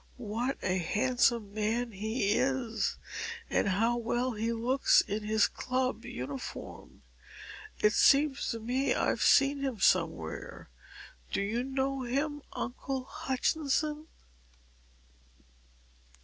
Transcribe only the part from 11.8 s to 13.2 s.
him, Uncle